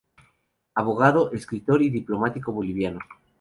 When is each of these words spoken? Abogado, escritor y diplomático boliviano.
Abogado, 0.73 1.31
escritor 1.31 1.83
y 1.83 1.91
diplomático 1.91 2.51
boliviano. 2.51 3.01